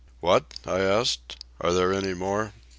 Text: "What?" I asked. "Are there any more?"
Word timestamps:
"What?" 0.19 0.55
I 0.65 0.79
asked. 0.79 1.45
"Are 1.59 1.73
there 1.73 1.93
any 1.93 2.15
more?" 2.15 2.53